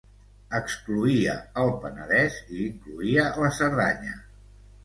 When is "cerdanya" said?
3.63-4.19